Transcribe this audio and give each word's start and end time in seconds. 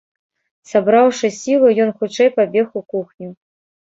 Сабраўшы 0.69 1.29
сілу, 1.39 1.67
ён 1.85 1.91
хутчэй 1.99 2.31
пабег 2.39 2.73
у 2.81 2.83
кухню. 2.95 3.29